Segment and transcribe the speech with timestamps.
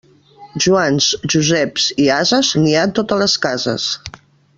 [0.63, 3.87] Joans, Joseps i ases n'hi ha en totes les cases.